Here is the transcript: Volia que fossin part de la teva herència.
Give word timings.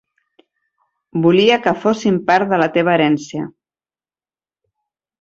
Volia 1.25 1.59
que 1.67 1.75
fossin 1.85 2.19
part 2.31 2.51
de 2.57 2.61
la 2.65 2.71
teva 2.79 2.97
herència. 2.99 3.47